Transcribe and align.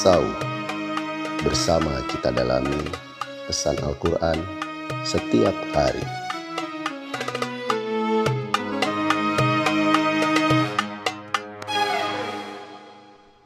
Sau. 0.00 0.24
Bersama 1.44 2.00
kita 2.08 2.32
dalami 2.32 2.88
pesan 3.44 3.76
Al-Quran 3.84 4.40
setiap 5.04 5.52
hari. 5.76 6.00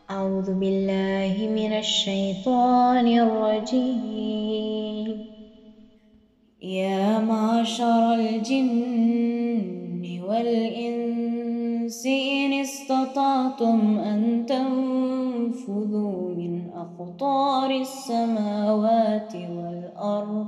A'udzu 0.06 0.54
billahi 0.54 1.50
minasy 1.50 2.38
syaithanir 2.38 3.26
rajim. 3.34 5.26
Ya 6.62 7.18
ma'syaral 7.18 8.38
jinni 8.46 10.22
wal 10.22 10.54
insi 10.70 12.46
in 12.46 12.62
istata'tum 12.62 13.98
an 13.98 14.46
تنفذوا 15.66 16.34
من 16.34 16.70
أقطار 16.70 17.70
السماوات 17.70 19.34
والأرض. 19.34 20.46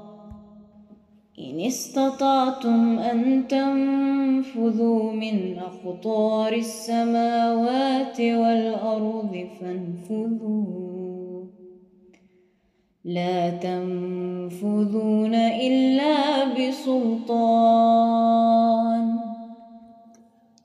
إن 1.38 1.60
استطعتم 1.60 2.98
أن 2.98 3.48
تنفذوا 3.48 5.12
من 5.12 5.58
أقطار 5.58 6.52
السماوات 6.52 8.20
والأرض 8.20 9.46
فانفذوا. 9.60 11.44
لا 13.04 13.50
تنفذون 13.50 15.34
إلا 15.34 16.44
بسلطان. 16.44 17.76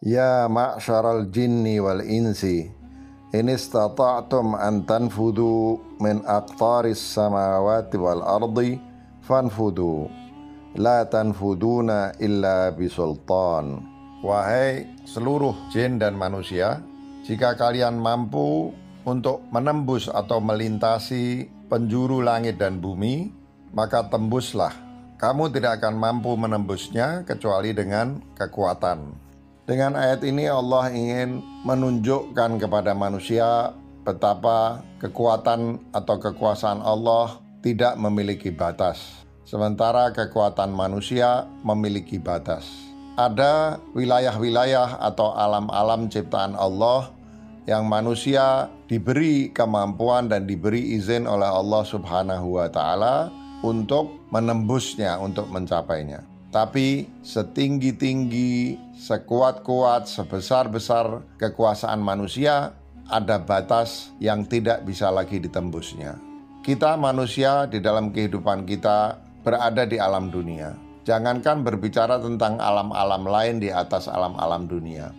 يا 0.03 0.47
معشر 0.47 1.17
الجن 1.19 1.79
والإنس. 1.79 2.45
ini 3.31 3.55
استطعتم 3.55 4.59
an 4.59 4.83
tanfudu 4.83 5.79
min 6.03 6.19
أقطار 6.27 6.91
السماوات 6.91 7.91
wal 7.95 8.21
ardi 8.23 8.75
fanfudu. 9.23 10.11
La 10.75 11.03
tanfuduna 11.07 12.15
illa 12.19 12.71
bisultan 12.71 13.83
wahai 14.23 14.87
seluruh 15.03 15.55
jin 15.71 15.99
dan 15.99 16.15
manusia 16.15 16.79
jika 17.27 17.59
kalian 17.59 17.99
mampu 17.99 18.71
untuk 19.03 19.43
menembus 19.51 20.07
atau 20.07 20.39
melintasi 20.39 21.51
penjuru 21.67 22.23
langit 22.23 22.55
dan 22.55 22.79
bumi 22.79 23.31
maka 23.75 24.07
tembuslah. 24.07 24.71
Kamu 25.19 25.53
tidak 25.53 25.79
akan 25.79 25.95
mampu 26.01 26.33
menembusnya 26.33 27.21
kecuali 27.27 27.77
dengan 27.77 28.19
kekuatan. 28.33 29.30
Dengan 29.65 29.95
ayat 29.95 30.25
ini 30.25 30.49
Allah 30.49 30.89
ingin 30.91 31.41
menunjukkan 31.63 32.57
kepada 32.57 32.97
manusia 32.97 33.77
Betapa 34.01 34.81
kekuatan 34.97 35.77
atau 35.93 36.17
kekuasaan 36.17 36.81
Allah 36.81 37.37
tidak 37.61 37.93
memiliki 38.01 38.49
batas 38.49 39.21
sementara 39.51 40.15
kekuatan 40.15 40.71
manusia 40.71 41.43
memiliki 41.59 42.15
batas. 42.15 42.63
Ada 43.19 43.83
wilayah-wilayah 43.91 45.03
atau 45.03 45.35
alam-alam 45.35 46.07
ciptaan 46.07 46.55
Allah 46.55 47.11
yang 47.67 47.83
manusia 47.83 48.71
diberi 48.87 49.51
kemampuan 49.51 50.31
dan 50.31 50.47
diberi 50.47 50.95
izin 50.95 51.27
oleh 51.27 51.51
Allah 51.51 51.83
Subhanahu 51.83 52.63
wa 52.63 52.71
taala 52.71 53.27
untuk 53.59 54.23
menembusnya, 54.31 55.19
untuk 55.19 55.51
mencapainya. 55.51 56.30
Tapi 56.51 57.07
setinggi-tinggi, 57.23 58.75
sekuat-kuat, 58.99 60.03
sebesar-besar 60.11 61.23
kekuasaan 61.39 62.03
manusia, 62.03 62.75
ada 63.07 63.39
batas 63.39 64.11
yang 64.19 64.43
tidak 64.43 64.83
bisa 64.83 65.07
lagi 65.07 65.39
ditembusnya. 65.39 66.19
Kita 66.61 66.99
manusia 66.99 67.71
di 67.71 67.79
dalam 67.79 68.11
kehidupan 68.11 68.67
kita 68.67 69.15
berada 69.47 69.87
di 69.87 69.95
alam 69.95 70.27
dunia. 70.27 70.75
Jangankan 71.07 71.63
berbicara 71.63 72.21
tentang 72.21 72.59
alam-alam 72.61 73.23
lain 73.25 73.55
di 73.63 73.71
atas 73.71 74.11
alam-alam 74.11 74.67
dunia. 74.69 75.09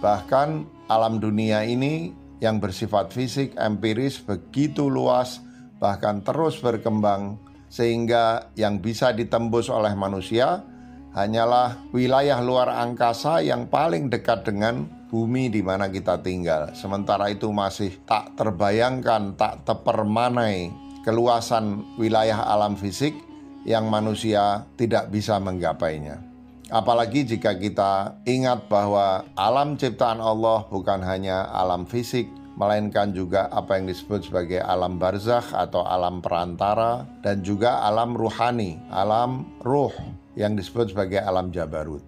Bahkan 0.00 0.48
alam 0.88 1.20
dunia 1.20 1.62
ini 1.62 2.10
yang 2.40 2.58
bersifat 2.58 3.12
fisik 3.12 3.52
empiris 3.54 4.18
begitu 4.18 4.88
luas 4.88 5.44
bahkan 5.76 6.24
terus 6.24 6.58
berkembang 6.58 7.36
sehingga 7.70 8.50
yang 8.58 8.82
bisa 8.82 9.14
ditembus 9.14 9.70
oleh 9.70 9.94
manusia 9.94 10.66
hanyalah 11.10 11.90
wilayah 11.90 12.38
luar 12.38 12.70
angkasa 12.70 13.42
yang 13.42 13.66
paling 13.66 14.10
dekat 14.10 14.46
dengan 14.46 14.86
bumi 15.10 15.50
di 15.50 15.60
mana 15.60 15.90
kita 15.90 16.22
tinggal. 16.22 16.70
Sementara 16.78 17.28
itu 17.34 17.50
masih 17.50 17.98
tak 18.06 18.38
terbayangkan, 18.38 19.34
tak 19.34 19.66
terpermanai 19.66 20.70
keluasan 21.02 21.96
wilayah 21.98 22.46
alam 22.46 22.78
fisik 22.78 23.16
yang 23.66 23.90
manusia 23.90 24.64
tidak 24.78 25.10
bisa 25.10 25.36
menggapainya. 25.42 26.22
Apalagi 26.70 27.26
jika 27.26 27.58
kita 27.58 28.22
ingat 28.30 28.70
bahwa 28.70 29.26
alam 29.34 29.74
ciptaan 29.74 30.22
Allah 30.22 30.62
bukan 30.70 31.02
hanya 31.02 31.50
alam 31.50 31.82
fisik, 31.82 32.30
melainkan 32.54 33.10
juga 33.10 33.50
apa 33.50 33.74
yang 33.74 33.90
disebut 33.90 34.30
sebagai 34.30 34.62
alam 34.62 34.94
barzakh 34.94 35.50
atau 35.50 35.82
alam 35.82 36.22
perantara 36.22 37.02
dan 37.26 37.42
juga 37.42 37.82
alam 37.82 38.14
ruhani, 38.14 38.78
alam 38.94 39.50
ruh 39.66 39.90
yang 40.38 40.54
disebut 40.58 40.94
sebagai 40.94 41.22
alam 41.22 41.50
jabarut. 41.54 42.02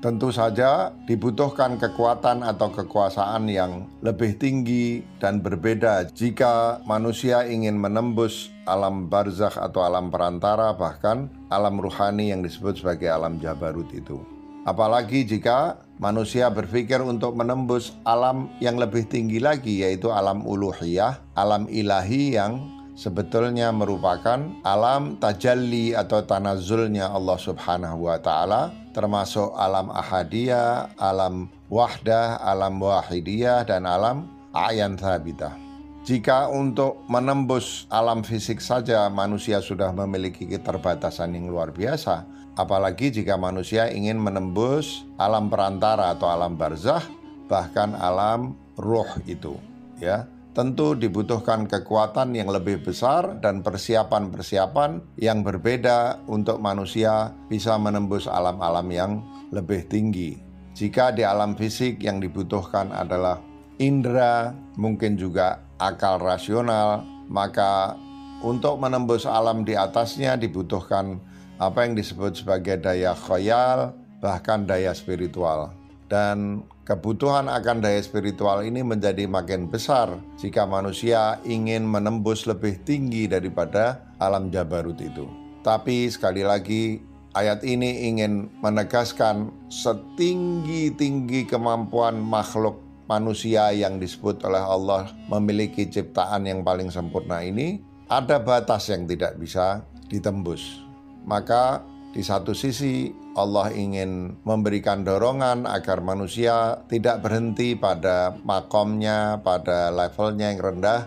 Tentu 0.00 0.32
saja 0.32 0.96
dibutuhkan 1.04 1.76
kekuatan 1.76 2.40
atau 2.40 2.72
kekuasaan 2.72 3.44
yang 3.52 3.84
lebih 4.00 4.40
tinggi 4.40 5.04
dan 5.20 5.44
berbeda 5.44 6.08
jika 6.16 6.80
manusia 6.88 7.44
ingin 7.44 7.76
menembus 7.76 8.48
alam 8.64 9.12
barzakh 9.12 9.60
atau 9.60 9.84
alam 9.84 10.08
perantara 10.08 10.72
bahkan 10.72 11.28
alam 11.52 11.76
ruhani 11.76 12.32
yang 12.32 12.40
disebut 12.40 12.80
sebagai 12.80 13.12
alam 13.12 13.36
jabarut 13.44 13.92
itu. 13.92 14.16
Apalagi 14.64 15.28
jika 15.28 15.84
manusia 16.00 16.48
berpikir 16.48 17.04
untuk 17.04 17.36
menembus 17.36 17.92
alam 18.08 18.48
yang 18.56 18.80
lebih 18.80 19.04
tinggi 19.04 19.36
lagi 19.36 19.84
yaitu 19.84 20.08
alam 20.08 20.48
uluhiyah, 20.48 21.36
alam 21.36 21.68
ilahi 21.68 22.40
yang 22.40 22.79
sebetulnya 23.00 23.72
merupakan 23.72 24.60
alam 24.60 25.16
tajalli 25.16 25.96
atau 25.96 26.20
tanazulnya 26.20 27.08
Allah 27.08 27.40
Subhanahu 27.40 28.04
wa 28.12 28.20
taala 28.20 28.76
termasuk 28.92 29.56
alam 29.56 29.88
ahadiyah, 29.88 31.00
alam 31.00 31.48
wahdah, 31.72 32.44
alam 32.44 32.76
wahidiyah, 32.76 33.64
dan 33.64 33.88
alam 33.88 34.28
ayan 34.52 35.00
thabitah. 35.00 35.56
Jika 36.04 36.52
untuk 36.52 37.00
menembus 37.08 37.88
alam 37.88 38.20
fisik 38.20 38.60
saja 38.60 39.08
manusia 39.08 39.64
sudah 39.64 39.94
memiliki 39.94 40.44
keterbatasan 40.44 41.32
yang 41.38 41.48
luar 41.48 41.72
biasa, 41.72 42.26
apalagi 42.58 43.14
jika 43.14 43.38
manusia 43.40 43.88
ingin 43.88 44.20
menembus 44.20 45.06
alam 45.16 45.48
perantara 45.48 46.12
atau 46.12 46.28
alam 46.28 46.58
barzah, 46.58 47.04
bahkan 47.46 47.94
alam 47.94 48.58
ruh 48.74 49.08
itu, 49.28 49.54
ya 50.02 50.26
tentu 50.50 50.98
dibutuhkan 50.98 51.70
kekuatan 51.70 52.34
yang 52.34 52.50
lebih 52.50 52.82
besar 52.82 53.38
dan 53.38 53.62
persiapan-persiapan 53.62 55.18
yang 55.22 55.46
berbeda 55.46 56.26
untuk 56.26 56.58
manusia 56.58 57.30
bisa 57.46 57.78
menembus 57.78 58.26
alam-alam 58.26 58.86
yang 58.90 59.12
lebih 59.54 59.86
tinggi. 59.86 60.42
Jika 60.74 61.14
di 61.14 61.22
alam 61.22 61.54
fisik 61.54 62.02
yang 62.02 62.18
dibutuhkan 62.18 62.90
adalah 62.90 63.38
indera, 63.78 64.50
mungkin 64.74 65.14
juga 65.14 65.62
akal 65.78 66.18
rasional, 66.18 67.02
maka 67.30 67.94
untuk 68.42 68.80
menembus 68.80 69.28
alam 69.28 69.62
di 69.62 69.76
atasnya 69.76 70.34
dibutuhkan 70.34 71.20
apa 71.60 71.84
yang 71.84 71.94
disebut 71.94 72.40
sebagai 72.40 72.80
daya 72.80 73.12
khayal, 73.12 73.92
bahkan 74.18 74.64
daya 74.64 74.96
spiritual. 74.96 75.79
Dan 76.10 76.66
kebutuhan 76.82 77.46
akan 77.46 77.86
daya 77.86 78.02
spiritual 78.02 78.66
ini 78.66 78.82
menjadi 78.82 79.30
makin 79.30 79.70
besar 79.70 80.18
jika 80.42 80.66
manusia 80.66 81.38
ingin 81.46 81.86
menembus 81.86 82.50
lebih 82.50 82.82
tinggi 82.82 83.30
daripada 83.30 84.10
alam 84.18 84.50
jabarut 84.50 84.98
itu. 84.98 85.30
Tapi 85.62 86.10
sekali 86.10 86.42
lagi 86.42 86.98
ayat 87.38 87.62
ini 87.62 88.10
ingin 88.10 88.50
menegaskan 88.58 89.54
setinggi-tinggi 89.70 91.46
kemampuan 91.46 92.18
makhluk 92.18 92.82
manusia 93.06 93.70
yang 93.70 94.02
disebut 94.02 94.42
oleh 94.42 94.62
Allah 94.62 95.14
memiliki 95.30 95.86
ciptaan 95.86 96.42
yang 96.46 96.66
paling 96.66 96.90
sempurna 96.90 97.38
ini 97.42 97.78
ada 98.10 98.42
batas 98.42 98.90
yang 98.90 99.06
tidak 99.06 99.38
bisa 99.38 99.86
ditembus. 100.10 100.82
Maka 101.22 101.86
di 102.10 102.26
satu 102.26 102.50
sisi, 102.50 103.06
Allah 103.38 103.70
ingin 103.70 104.42
memberikan 104.42 105.06
dorongan 105.06 105.62
agar 105.62 106.02
manusia 106.02 106.82
tidak 106.90 107.22
berhenti 107.22 107.78
pada 107.78 108.34
makomnya, 108.42 109.38
pada 109.46 109.94
levelnya 109.94 110.50
yang 110.50 110.58
rendah, 110.58 111.06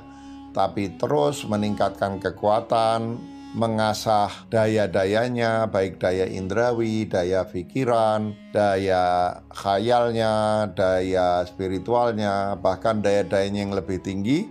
tapi 0.55 0.95
terus 0.95 1.43
meningkatkan 1.43 2.23
kekuatan, 2.23 3.19
mengasah 3.53 4.47
daya-dayanya, 4.47 5.67
baik 5.67 5.99
daya 5.99 6.25
indrawi, 6.25 7.05
daya 7.05 7.45
pikiran, 7.45 8.33
daya 8.55 9.37
khayalnya, 9.51 10.65
daya 10.71 11.43
spiritualnya, 11.43 12.55
bahkan 12.57 13.03
daya-dayanya 13.03 13.59
yang 13.67 13.75
lebih 13.75 13.99
tinggi, 13.99 14.47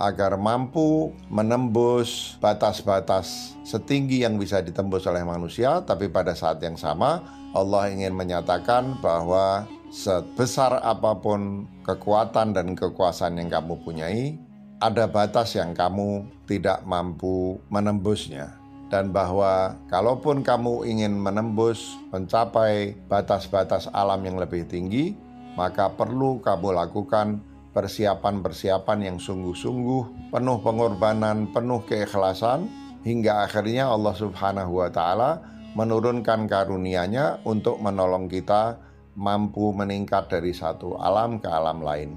agar 0.00 0.40
mampu 0.40 1.12
menembus 1.28 2.40
batas-batas 2.40 3.52
setinggi 3.62 4.24
yang 4.24 4.40
bisa 4.40 4.64
ditembus 4.64 5.04
oleh 5.04 5.20
manusia, 5.22 5.84
tapi 5.84 6.08
pada 6.08 6.32
saat 6.32 6.58
yang 6.64 6.80
sama 6.80 7.20
Allah 7.52 7.92
ingin 7.92 8.16
menyatakan 8.16 8.96
bahwa 9.04 9.68
sebesar 9.92 10.80
apa 10.80 11.18
pun 11.18 11.68
kekuatan 11.84 12.56
dan 12.56 12.72
kekuasaan 12.72 13.36
yang 13.36 13.50
kamu 13.52 13.76
punyai, 13.84 14.38
ada 14.80 15.04
batas 15.04 15.58
yang 15.58 15.76
kamu 15.76 16.24
tidak 16.48 16.80
mampu 16.88 17.60
menembusnya. 17.68 18.56
Dan 18.90 19.14
bahwa 19.14 19.78
kalaupun 19.86 20.42
kamu 20.42 20.82
ingin 20.82 21.14
menembus, 21.14 21.94
mencapai 22.10 22.98
batas-batas 23.06 23.86
alam 23.94 24.18
yang 24.26 24.34
lebih 24.34 24.66
tinggi, 24.66 25.14
maka 25.54 25.86
perlu 25.90 26.42
kamu 26.42 26.74
lakukan 26.74 27.38
persiapan-persiapan 27.70 28.98
yang 29.06 29.18
sungguh-sungguh, 29.22 30.32
penuh 30.34 30.58
pengorbanan, 30.62 31.50
penuh 31.54 31.82
keikhlasan, 31.86 32.66
hingga 33.06 33.46
akhirnya 33.46 33.88
Allah 33.88 34.14
Subhanahu 34.14 34.82
wa 34.82 34.90
Ta'ala 34.90 35.40
menurunkan 35.78 36.50
karunia-Nya 36.50 37.46
untuk 37.46 37.78
menolong 37.78 38.26
kita 38.26 38.76
mampu 39.14 39.70
meningkat 39.70 40.26
dari 40.30 40.50
satu 40.50 40.98
alam 40.98 41.38
ke 41.38 41.46
alam 41.46 41.82
lain. 41.82 42.10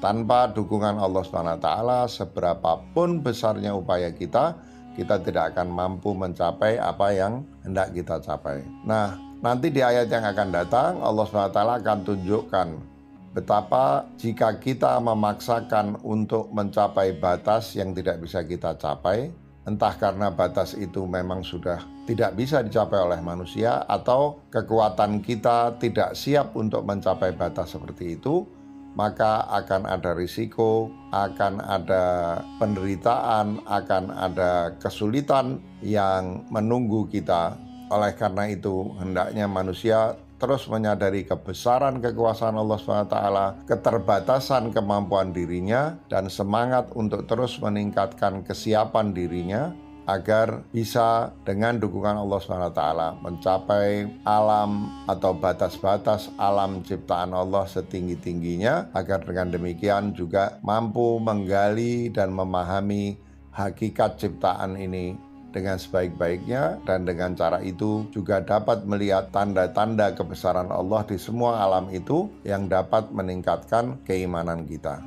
Tanpa 0.00 0.52
dukungan 0.52 1.00
Allah 1.00 1.24
SWT, 1.24 1.68
seberapapun 2.12 3.24
besarnya 3.24 3.72
upaya 3.72 4.12
kita, 4.12 4.52
kita 4.94 5.16
tidak 5.24 5.56
akan 5.56 5.72
mampu 5.72 6.12
mencapai 6.12 6.76
apa 6.76 7.08
yang 7.12 7.40
hendak 7.64 7.92
kita 7.96 8.20
capai. 8.20 8.60
Nah, 8.84 9.16
nanti 9.40 9.72
di 9.72 9.80
ayat 9.80 10.12
yang 10.12 10.28
akan 10.28 10.48
datang, 10.52 10.92
Allah 11.00 11.24
SWT 11.24 11.56
akan 11.56 11.98
tunjukkan 12.04 12.93
betapa 13.34 14.06
jika 14.16 14.62
kita 14.62 15.02
memaksakan 15.02 15.98
untuk 16.06 16.54
mencapai 16.54 17.18
batas 17.18 17.74
yang 17.74 17.90
tidak 17.90 18.22
bisa 18.22 18.46
kita 18.46 18.78
capai, 18.78 19.34
entah 19.66 19.94
karena 19.98 20.30
batas 20.30 20.78
itu 20.78 21.02
memang 21.04 21.42
sudah 21.42 21.82
tidak 22.06 22.38
bisa 22.38 22.62
dicapai 22.62 23.00
oleh 23.02 23.18
manusia, 23.18 23.82
atau 23.90 24.38
kekuatan 24.54 25.18
kita 25.18 25.74
tidak 25.82 26.14
siap 26.14 26.54
untuk 26.54 26.86
mencapai 26.86 27.34
batas 27.34 27.74
seperti 27.74 28.14
itu, 28.20 28.46
maka 28.94 29.50
akan 29.50 29.90
ada 29.90 30.14
risiko, 30.14 30.92
akan 31.10 31.58
ada 31.58 32.38
penderitaan, 32.62 33.58
akan 33.66 34.14
ada 34.14 34.78
kesulitan 34.78 35.58
yang 35.82 36.46
menunggu 36.54 37.10
kita. 37.10 37.58
Oleh 37.92 38.12
karena 38.16 38.48
itu, 38.48 38.92
hendaknya 38.96 39.44
manusia 39.44 40.16
terus 40.40 40.68
menyadari 40.68 41.24
kebesaran 41.24 42.04
kekuasaan 42.04 42.58
Allah 42.58 42.76
SWT, 42.76 43.16
keterbatasan 43.64 44.74
kemampuan 44.76 45.32
dirinya, 45.32 45.96
dan 46.10 46.28
semangat 46.28 46.92
untuk 46.92 47.24
terus 47.24 47.56
meningkatkan 47.62 48.44
kesiapan 48.44 49.16
dirinya 49.16 49.72
agar 50.04 50.60
bisa 50.68 51.32
dengan 51.48 51.80
dukungan 51.80 52.20
Allah 52.20 52.40
SWT 52.44 52.82
mencapai 53.24 54.04
alam 54.28 54.92
atau 55.08 55.32
batas-batas 55.32 56.28
alam 56.36 56.84
ciptaan 56.84 57.32
Allah 57.32 57.64
setinggi-tingginya 57.64 58.92
agar 58.92 59.24
dengan 59.24 59.48
demikian 59.48 60.12
juga 60.12 60.60
mampu 60.60 61.16
menggali 61.16 62.12
dan 62.12 62.36
memahami 62.36 63.16
hakikat 63.56 64.20
ciptaan 64.20 64.76
ini 64.76 65.16
dengan 65.54 65.78
sebaik-baiknya 65.78 66.82
dan 66.82 67.06
dengan 67.06 67.38
cara 67.38 67.62
itu 67.62 68.10
juga 68.10 68.42
dapat 68.42 68.82
melihat 68.84 69.30
tanda-tanda 69.30 70.10
kebesaran 70.18 70.74
Allah 70.74 71.06
di 71.06 71.14
semua 71.14 71.62
alam 71.62 71.86
itu 71.94 72.26
yang 72.42 72.66
dapat 72.66 73.14
meningkatkan 73.14 74.02
keimanan 74.02 74.66
kita. 74.66 74.98